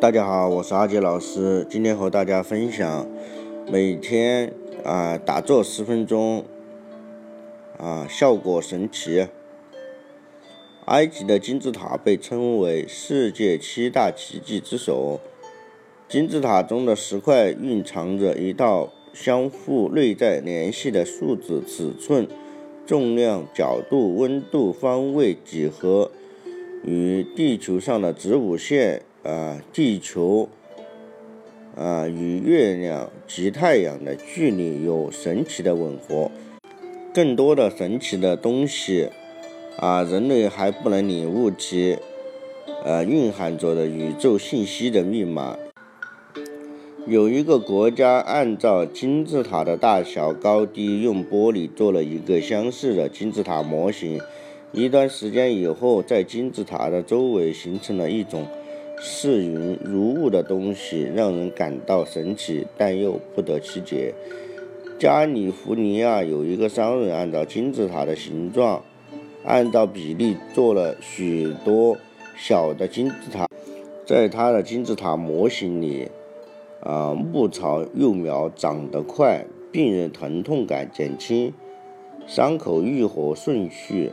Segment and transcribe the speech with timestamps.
[0.00, 3.06] 大家好，我是阿杰老师，今天和大家分享
[3.70, 4.50] 每天
[4.82, 6.42] 啊打坐十分钟
[7.76, 9.26] 啊效果神奇。
[10.86, 15.20] 埃及的金字塔被称为世界七大奇迹之首，
[16.08, 22.26] 金字塔中的石块蕴藏着一道相互内在联系的数字尺寸、
[22.86, 26.10] 重量、角度、温度、方位、几何
[26.82, 29.02] 与地球上的子午线。
[29.22, 30.48] 啊，地球
[31.76, 36.30] 啊与月亮及太阳的距离有神奇的吻合，
[37.12, 39.10] 更多的神奇的东西
[39.76, 41.98] 啊，人类还不能领悟其
[42.82, 45.58] 呃蕴含着的宇宙信息的密码。
[47.06, 54.18] 有一个国家按照金字塔的大小、高低，用玻璃做了一个相似的金字塔模型。
[54.72, 58.46] 一段时间以后，在金字塔的周围形成了一种。
[59.02, 64.12] 似云如雾的东西让人感到神奇，但又不得其解。
[64.98, 68.82] 加利福尼亚有一个商人，按照金字塔的形状，
[69.42, 71.96] 按照比例做了许多
[72.36, 73.48] 小的金字塔。
[74.04, 76.08] 在他的金字塔模型里，
[76.80, 81.54] 啊，牧草幼苗长得快，病人疼痛感减轻，
[82.26, 84.10] 伤口愈合顺序。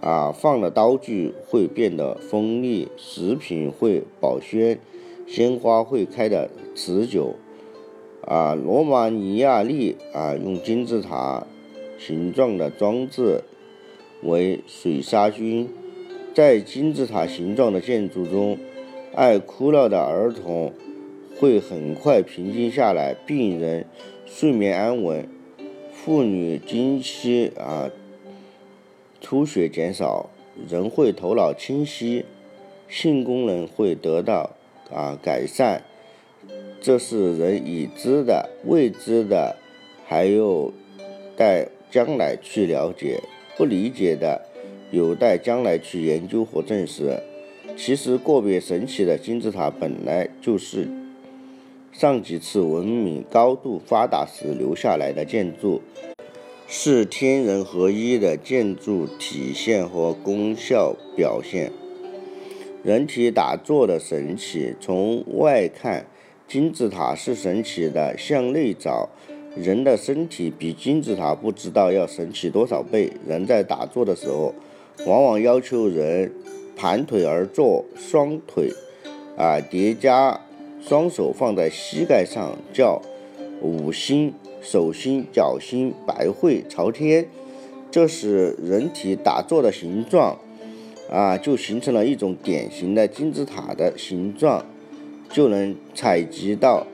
[0.00, 4.78] 啊，放的刀具会变得锋利，食品会保鲜，
[5.26, 7.34] 鲜花会开得持久。
[8.22, 11.46] 啊，罗马尼亚利啊，用金字塔
[11.98, 13.40] 形状的装置
[14.22, 15.68] 为水杀菌。
[16.34, 18.58] 在金字塔形状的建筑中，
[19.14, 20.72] 爱哭闹的儿童
[21.38, 23.86] 会很快平静下来，病人
[24.26, 25.26] 睡眠安稳，
[25.92, 27.88] 妇女经期啊。
[29.28, 30.30] 出血减少，
[30.68, 32.24] 人会头脑清晰，
[32.88, 34.50] 性功能会得到
[34.94, 35.82] 啊改善，
[36.80, 39.56] 这是人已知的，未知的
[40.06, 40.72] 还有
[41.36, 43.20] 待将来去了解，
[43.56, 44.42] 不理解的
[44.92, 47.18] 有待将来去研究和证实。
[47.76, 50.86] 其实个别神奇的金字塔本来就是
[51.90, 55.82] 上几次文明高度发达时留下来的建筑。
[56.68, 61.70] 是天人合一的建筑体现和功效表现。
[62.82, 66.06] 人体打坐的神奇，从外看，
[66.48, 69.08] 金字塔是神奇的；向内找，
[69.56, 73.12] 人的身体比金字塔不知道要神奇多少倍。
[73.28, 74.52] 人在打坐的时候，
[75.06, 76.32] 往往要求人
[76.76, 78.72] 盘腿而坐，双腿
[79.36, 80.40] 啊叠加，
[80.80, 83.00] 双手放在膝盖上，叫
[83.60, 84.34] 五心。
[84.68, 87.28] 手心、脚心、百会朝天，
[87.88, 90.36] 这使人体打坐的形状，
[91.08, 94.64] 啊，就形成了一种典型的金字塔的形状，
[95.30, 96.84] 就能采集到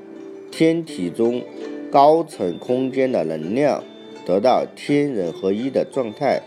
[0.50, 1.42] 天体中
[1.90, 3.82] 高层空间的能量，
[4.26, 6.42] 得到天人合一的状态。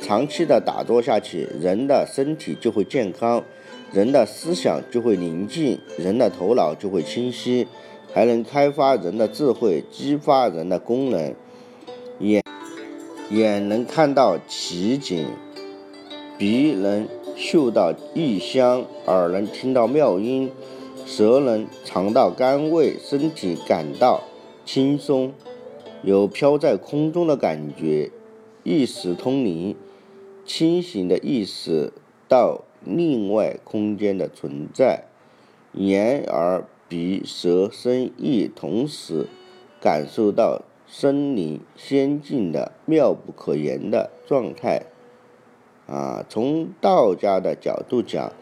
[0.00, 3.42] 长期的打坐下去，人的身体就会健康，
[3.92, 7.66] 人的思想就会宁静，人的头脑就会清晰。
[8.12, 11.34] 还能开发人的智慧，激发人的功能，
[12.18, 12.42] 眼
[13.30, 15.26] 眼能看到奇景，
[16.36, 17.06] 鼻能
[17.36, 20.50] 嗅到异香，耳能听到妙音，
[21.06, 24.22] 舌能尝到甘味，身体感到
[24.64, 25.32] 轻松，
[26.02, 28.10] 有飘在空中的感觉，
[28.64, 29.76] 意识通灵，
[30.44, 31.92] 清醒的意识
[32.28, 35.04] 到另外空间的存在，
[35.74, 36.64] 眼耳。
[36.90, 39.28] 鼻、舌、身、意同时
[39.80, 44.82] 感受到身灵仙境的妙不可言的状态。
[45.86, 48.32] 啊，从道家的角度讲，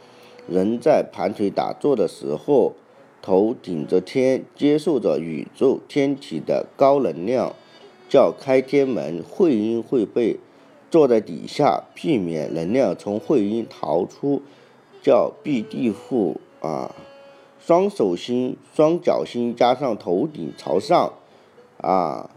[0.49, 2.73] 人在盘腿打坐的时候，
[3.21, 7.55] 头顶着天，接受着宇宙天体的高能量，
[8.09, 10.39] 叫开天门，会阴会被
[10.91, 14.41] 坐在底下，避免能量从会阴逃出，
[15.03, 16.95] 叫闭地户啊。
[17.61, 21.13] 双手心、双脚心，加上头顶朝上，
[21.79, 22.31] 啊，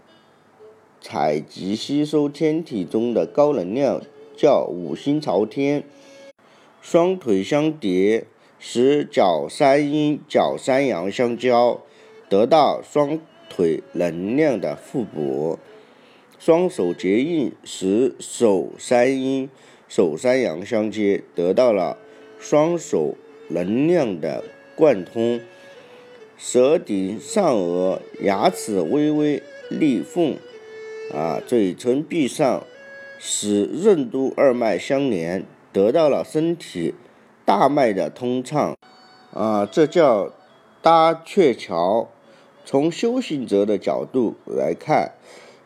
[0.99, 4.01] 采集吸收天体中的高能量，
[4.35, 5.83] 叫五心朝天。
[6.81, 8.25] 双腿相叠，
[8.59, 11.79] 使脚三阴、脚三阳相交，
[12.27, 13.19] 得到双
[13.49, 15.59] 腿能量的互补。
[16.39, 19.47] 双手结印，使手三阴、
[19.87, 21.99] 手三阳相接，得到了
[22.39, 23.15] 双手
[23.49, 24.43] 能量的。
[24.81, 25.39] 贯通，
[26.35, 30.35] 舌顶上颚，牙齿微微裂缝，
[31.13, 32.63] 啊，嘴唇闭上，
[33.19, 36.95] 使任督二脉相连，得到了身体
[37.45, 38.75] 大脉的通畅。
[39.31, 40.31] 啊，这叫
[40.81, 42.09] 搭鹊桥。
[42.65, 45.11] 从修行者的角度来看，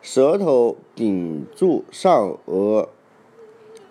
[0.02, 2.88] 舌头顶住上颚，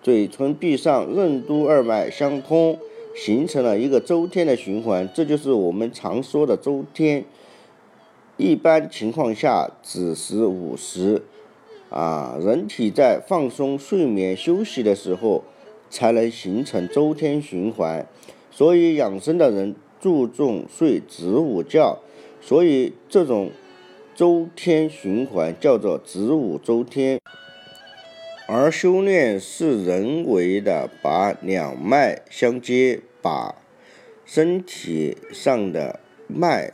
[0.00, 2.78] 嘴唇闭上，任督二脉相通，
[3.16, 5.08] 形成了一个周天的循环。
[5.14, 7.24] 这就是我们常说的周天。
[8.36, 11.22] 一般情况下，子时午时，
[11.88, 15.42] 啊，人体在放松、睡眠、休息的时候，
[15.88, 18.06] 才能形成周天循环。
[18.50, 21.98] 所以养生的人注重睡子午觉。
[22.42, 23.50] 所以这种
[24.14, 27.18] 周天循环叫做子午周天，
[28.48, 33.56] 而修炼是人为的把两脉相接，把
[34.24, 35.98] 身体上的
[36.28, 36.72] 脉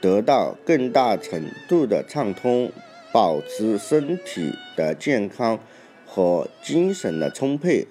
[0.00, 2.72] 得到更大程度的畅通，
[3.12, 5.60] 保持身体的健康
[6.04, 7.86] 和精神的充沛。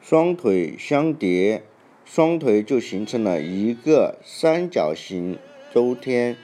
[0.00, 1.62] 双腿相叠，
[2.04, 5.38] 双腿就形成了一个三角形。
[5.72, 6.36] 周天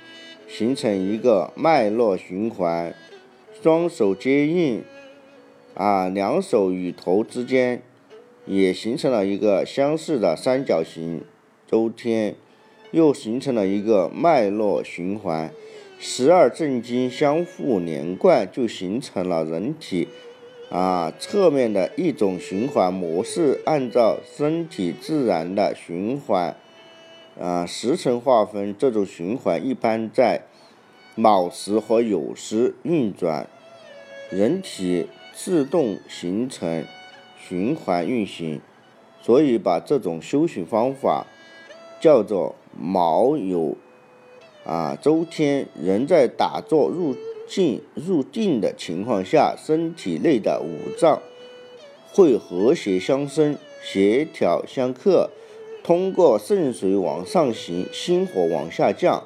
[0.47, 2.95] 形成一个脉络循环，
[3.61, 4.83] 双手接应，
[5.79, 7.81] 啊，两手与头之间
[8.47, 11.23] 也形成了一个相似的三角形。
[11.69, 12.35] 周天
[12.91, 15.53] 又形成了一个脉络循环，
[16.01, 20.09] 十二正经相互连贯，就形成了人体
[20.69, 23.61] 啊侧面的一种循环模式。
[23.65, 26.57] 按照身体自然的循环。
[27.41, 30.43] 啊，时辰划分，这种循环一般在
[31.15, 33.49] 卯时和酉时运转，
[34.29, 35.07] 人体
[35.41, 36.85] 自动形成
[37.39, 38.61] 循环运行，
[39.23, 41.29] 所以把这种修行方法
[42.01, 43.77] 叫做毛有
[44.67, 45.69] 啊周天。
[45.81, 47.15] 人在打坐入
[47.47, 51.23] 静入定的情况下，身体内的五脏
[52.13, 55.31] 会和谐相生，协调相克。
[55.85, 59.23] 通过肾水往上行，心火往下降，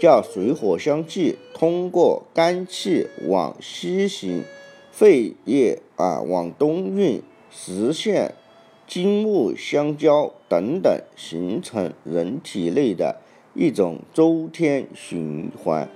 [0.00, 4.42] 叫水火相济；通过肝气往西行，
[4.98, 7.22] 肺液啊往东运，
[7.52, 8.34] 实现
[8.84, 13.20] 金木相交等等，形成人体内的
[13.54, 15.88] 一种周天循环，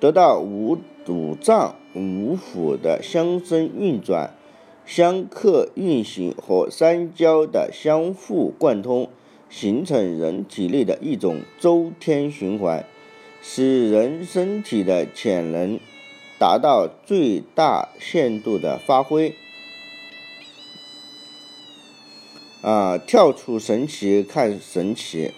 [0.00, 0.76] 得到五
[1.06, 4.34] 五脏五腑的相生运转。
[4.84, 9.08] 相克运行和三焦的相互贯通，
[9.48, 12.84] 形成人体内的一种周天循环，
[13.40, 15.78] 使人身体的潜能
[16.44, 19.34] 达到最大限度的发挥。
[22.60, 25.30] 啊，跳出神奇看神奇，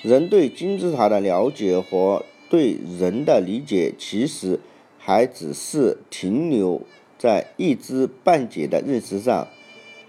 [0.00, 4.58] 人对金字塔的了解和对人的理解，其实
[4.98, 6.80] 还只是停留。
[7.18, 9.48] 在一知半解的认识上，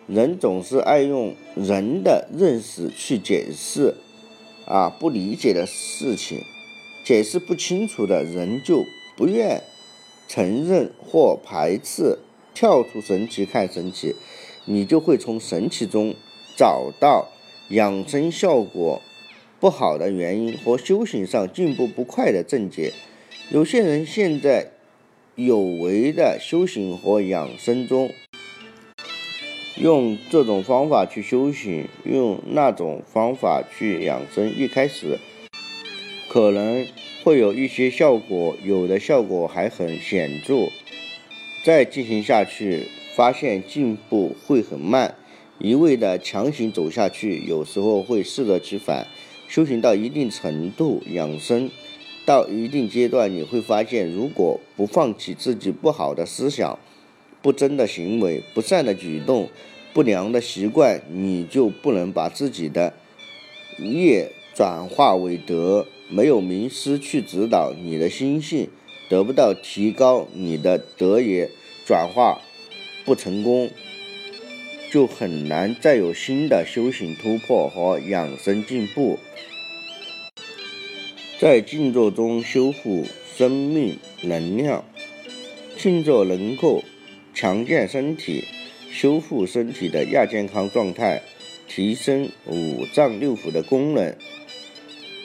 [0.07, 3.93] 人总是爱用人的认识去解释
[4.65, 6.39] 啊不理解的事情，
[7.03, 8.85] 解释不清楚的人就
[9.17, 9.61] 不愿
[10.27, 12.19] 承认或排斥。
[12.53, 14.15] 跳出神奇看神奇，
[14.65, 16.15] 你就会从神奇中
[16.55, 17.29] 找到
[17.69, 19.01] 养生效果
[19.59, 22.93] 不好的原因和修行上进步不快的症结。
[23.49, 24.71] 有些人现在。
[25.37, 28.09] 有为的修行和养生中，
[29.75, 35.19] 用这种方法去修行，用那种方法去养生，一开始
[36.35, 36.85] 可能
[37.23, 40.67] 会有一些效果，有的效果还很显著，
[41.63, 45.15] 再进行下去，发现进步会很慢，
[45.59, 49.07] 一味的强行走下去，有时候会适得其反。
[49.47, 51.71] 修行到一定程度，养生。
[52.25, 56.77] 到一定阶段，你会发现，如果不放弃自己不好的思想、
[57.41, 59.47] 不争的行为、不善的举动、
[59.93, 62.91] 不良的习惯，你就不能把自己的
[63.79, 65.87] 业转化为德。
[66.09, 68.69] 没有名师去指导你的心性，
[69.09, 71.49] 得不到提高，你的德也
[71.85, 72.41] 转化
[73.03, 73.69] 不成功，
[74.91, 79.17] 就很难再有新的修行突破和养生进步。
[81.39, 84.85] 在静坐中修复生命能量，
[85.75, 86.83] 静坐能够
[87.33, 88.45] 强健身体，
[88.91, 91.21] 修复身体的亚健康状态，
[91.67, 94.15] 提升五脏六腑的功能。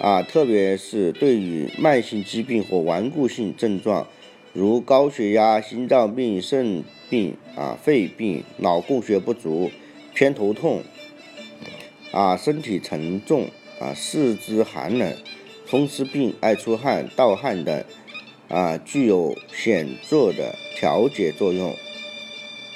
[0.01, 4.09] 啊，特别是对于慢性疾病或顽固性症状，
[4.53, 9.71] 如高血压、心脏病、肾病、啊肺病、脑供血不足、
[10.15, 10.83] 偏头痛、
[12.13, 15.15] 啊身体沉重、啊四肢寒冷。
[15.67, 17.85] 风湿病、爱出汗、盗汗等，
[18.49, 21.77] 啊，具有显著的调节作用。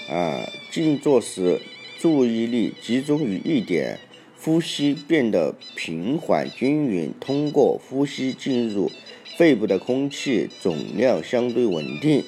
[0.09, 1.61] 啊，静坐时
[1.99, 3.99] 注意力集中于一点，
[4.45, 8.91] 呼吸变得平缓均匀，通过呼吸进入
[9.39, 12.23] 肺部的空气总量相对稳定，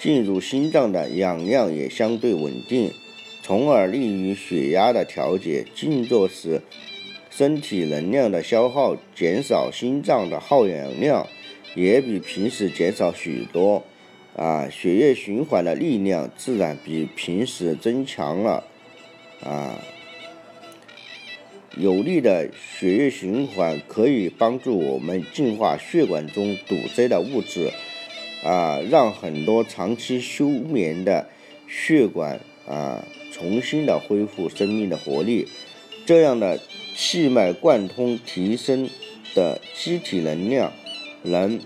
[0.00, 2.90] 进入心脏的氧量也相对稳定，
[3.42, 5.62] 从而利于血压的调节。
[5.74, 6.62] 静坐时，
[7.30, 11.26] 身体能量的消耗减少，心脏的耗氧量
[11.74, 13.84] 也比平时减少许多。
[14.34, 18.64] 啊，血液循环的力量自然比平时增强了。
[19.42, 19.78] 啊，
[21.78, 27.70] 有力的血液循环可以帮助我们净化血管中堵塞的物质，
[28.44, 31.28] 啊，让很多长期休眠的
[31.68, 35.46] 血管啊重新的恢复生命的活力。
[36.04, 36.58] 这样的
[36.96, 38.90] 气脉贯通提升
[39.34, 40.72] 的机体能量，
[41.22, 41.58] 能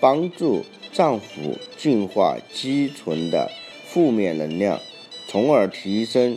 [0.00, 0.64] 帮助。
[0.92, 3.48] 脏腑净化积存的
[3.86, 4.80] 负面能量，
[5.28, 6.36] 从而提升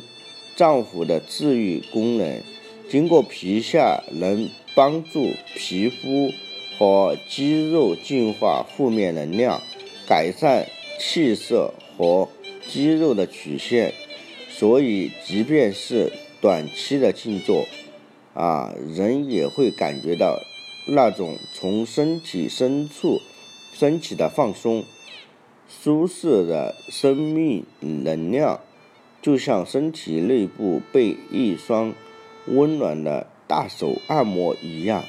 [0.56, 2.44] 脏腑的治愈功能。
[2.94, 6.32] 经过皮下，能帮助皮肤
[6.78, 9.64] 和肌肉净化负面能量，
[10.08, 10.68] 改善
[11.00, 12.30] 气色和
[12.68, 13.96] 肌肉的曲线。
[14.48, 17.66] 所以，即便是短期的静坐，
[18.36, 20.40] 啊，人也会感觉到
[20.86, 23.20] 那种从身体深处。
[23.74, 24.84] 升起的放松、
[25.68, 28.60] 舒适的生命能量，
[29.20, 31.92] 就像身体内部被一双
[32.48, 35.04] 温暖的大手按摩一样。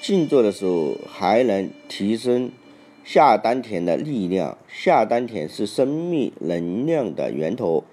[0.00, 2.50] 静坐的时候还能提升
[3.04, 4.56] 下丹田的力量。
[4.68, 7.84] 下丹田是生命能量的源头。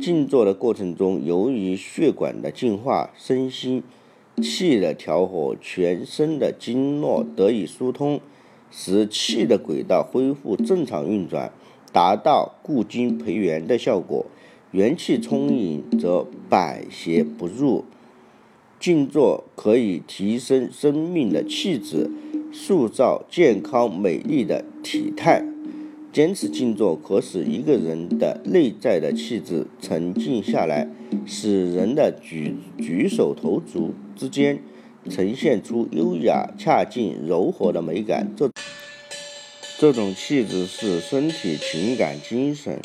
[0.00, 3.82] 静坐的过程中，由于血管的净化、身心
[4.40, 8.20] 气的调和，全身的经络得以疏通。
[8.70, 11.50] 使气的轨道恢复正常运转，
[11.92, 14.26] 达到固精培元的效果。
[14.72, 17.84] 元气充盈，则百邪不入。
[18.78, 22.10] 静坐可以提升生命的气质，
[22.52, 25.44] 塑造健康美丽的体态。
[26.12, 30.88] 坚持静坐，可使一个人的内在的气质沉静下来，
[31.26, 34.58] 使人的举举手投足之间。
[35.08, 38.28] 呈现出优雅、恰劲、柔和的美感。
[38.36, 38.50] 这
[39.78, 42.80] 这种气质是身体、情感、精神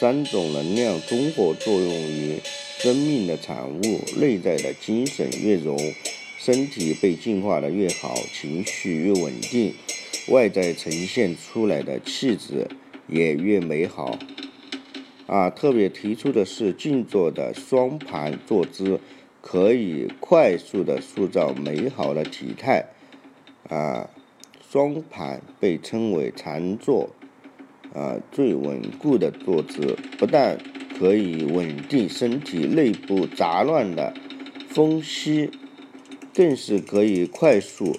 [0.00, 2.40] 三种能量综合作用于
[2.82, 4.00] 生命的产物。
[4.18, 5.76] 内在的精神越柔，
[6.36, 9.72] 身体被净化的越好，情绪越稳定，
[10.30, 12.66] 外在呈现出来的气质
[13.06, 14.18] 也越美好。
[15.28, 18.98] 啊，特别提出的是静坐的双盘坐姿。
[19.40, 22.86] 可以快速的塑造美好的体态，
[23.68, 24.08] 啊，
[24.70, 27.10] 双盘被称为禅坐，
[27.92, 30.56] 啊，最稳固的坐姿，不但
[30.98, 34.14] 可以稳定身体内部杂乱的
[34.68, 35.50] 风息，
[36.34, 37.96] 更是可以快速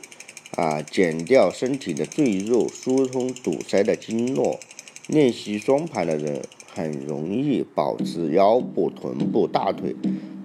[0.56, 4.60] 啊减掉身体的赘肉，疏通堵塞的经络。
[5.08, 6.42] 练习双盘的人
[6.74, 9.96] 很容易保持腰部、臀部、大腿。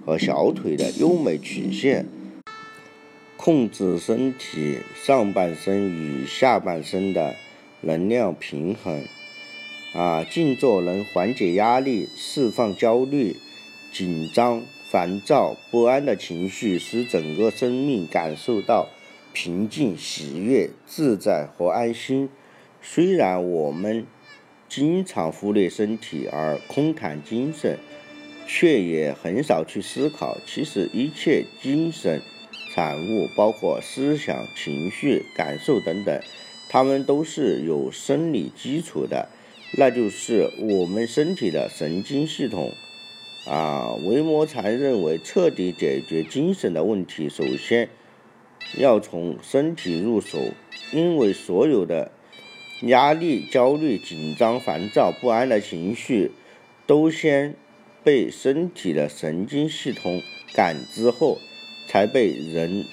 [0.05, 2.07] 和小腿的优美曲线，
[3.37, 7.35] 控制身体上半身与下半身的
[7.81, 9.03] 能量平衡。
[9.93, 13.35] 啊，静坐能缓解压力，释放焦虑、
[13.91, 18.87] 紧张、烦躁、不安的情绪，使整个生命感受到
[19.33, 22.29] 平静、喜悦、自在和安心。
[22.81, 24.05] 虽然我们
[24.67, 27.77] 经常忽略身体而空谈精神。
[28.51, 32.19] 却也很少去思考，其实一切精神
[32.73, 36.19] 产物，包括思想、情绪、感受等等，
[36.67, 39.29] 它们都是有生理基础的，
[39.71, 42.71] 那就是我们身体的神经系统。
[43.45, 47.89] 啊，维摩禅认为，彻底解决精神的问题，首先
[48.77, 50.39] 要从身体入手，
[50.91, 52.11] 因为所有的
[52.81, 56.31] 压力、焦虑、紧张、烦躁、不安的情绪，
[56.85, 57.55] 都先。
[58.01, 60.23] 被身体的神经系统
[60.53, 61.37] 感知后，
[61.85, 62.85] 才被人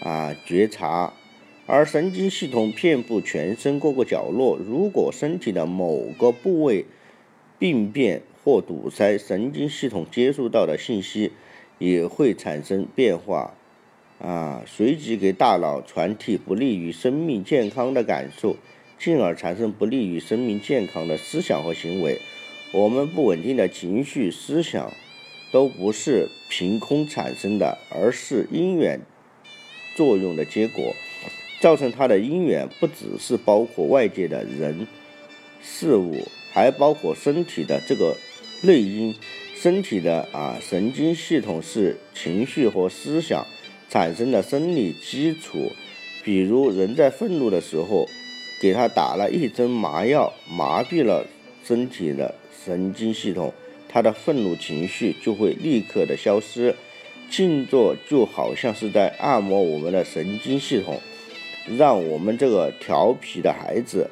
[0.00, 1.12] 啊觉察。
[1.66, 6.84] 而神经系统遍布全身各个角落，如果身体的某个部位
[7.58, 11.30] 病变或堵塞，神经系统接收到的信息
[11.78, 13.54] 也会产生变化，
[14.18, 18.56] 啊，随即给大脑传递不利于生命健康的感受，
[18.98, 22.20] 进而产生不利于生命健康的思想和行为。
[22.72, 24.92] 我们不稳定的情绪、思想，
[25.52, 29.00] 都不是凭空产生的，而是因缘
[29.94, 30.94] 作用的结果。
[31.62, 34.84] 造成它的因缘，不只是包括外界的人、
[35.62, 38.16] 事物，还包括身体的这个
[38.62, 39.14] 内因。
[39.54, 43.46] 身体的啊神经系统是情绪和思想
[43.88, 45.70] 产生的生理基础。
[46.24, 48.08] 比如人在愤怒的时候，
[48.60, 51.24] 给他打了一针麻药，麻痹了
[51.64, 53.54] 身体的神经系统，
[53.88, 56.74] 他的愤怒情绪就会立刻的消失。
[57.30, 61.00] 静坐就好像是在按摩我们的神经系统，
[61.66, 64.10] 让我们这个调皮的孩子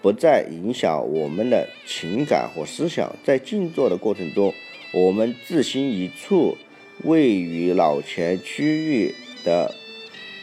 [0.00, 3.14] 不再影响我们的情感和思想。
[3.24, 4.52] 在静坐的过程中，
[4.92, 6.56] 我们自心一处，
[7.04, 9.74] 位于脑前区域的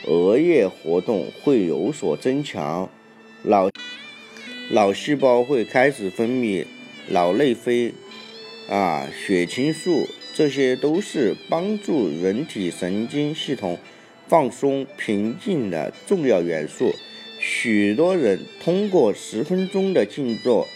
[0.08, 2.90] 额叶活动会有所增强，
[3.44, 3.70] 脑
[4.72, 6.66] 脑细胞会开始分泌
[7.10, 7.94] 脑内啡，
[8.70, 10.08] 啊，血清素。
[10.36, 13.78] 这些都是帮助人体神经系统
[14.30, 16.94] 放松、平静的重要元素。
[17.40, 20.68] 许多人通过十分钟的静坐，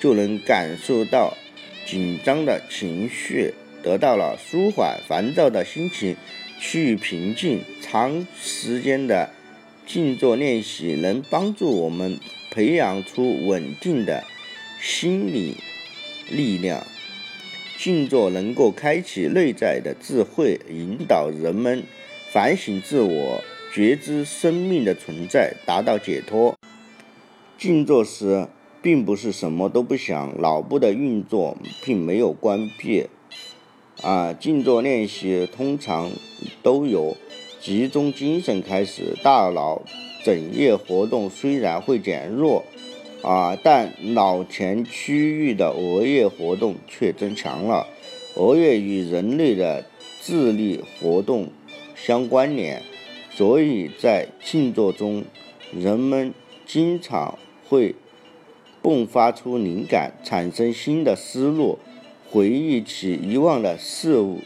[0.00, 1.36] 就能感受到
[1.86, 3.52] 紧张的情绪
[3.82, 6.16] 得到了舒缓，烦躁的心情
[6.58, 7.60] 趋于平静。
[7.82, 9.28] 长时间的
[9.86, 12.18] 静坐练习能帮助我们
[12.50, 14.24] 培养出稳定的
[14.80, 15.58] 心理
[16.30, 16.86] 力量。
[17.76, 21.82] 静坐能够开启内在的智慧，引导人们
[22.32, 23.42] 反省自我、
[23.74, 26.56] 觉知生命的存在，达到解脱。
[27.58, 28.48] 静坐时，
[28.80, 33.06] 并不是什么都不想，脑部的运作并没有关闭。
[34.00, 36.10] 啊，静坐练习通常
[36.62, 37.18] 都有
[37.60, 39.82] 集中精神开始，大脑
[40.24, 42.64] 整夜活动虽然会减弱。
[43.20, 47.86] 啊，但脑前区域的额叶活动却增强了。
[48.36, 49.84] 额叶与人类的
[50.22, 51.48] 智力活动
[52.04, 52.82] 相关联，
[53.30, 55.22] 所以在静坐中，
[55.72, 56.34] 人们
[56.66, 57.94] 经常会
[58.82, 61.78] 迸发出灵感，产生新的思路，
[62.28, 64.40] 回忆起遗忘的事物